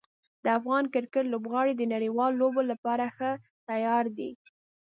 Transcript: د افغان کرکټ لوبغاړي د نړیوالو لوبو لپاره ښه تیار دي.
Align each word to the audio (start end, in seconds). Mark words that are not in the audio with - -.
د 0.43 0.45
افغان 0.57 0.83
کرکټ 0.93 1.25
لوبغاړي 1.33 1.73
د 1.77 1.83
نړیوالو 1.93 2.39
لوبو 2.41 2.61
لپاره 2.71 3.05
ښه 3.17 3.31
تیار 3.69 4.05
دي. 4.17 4.31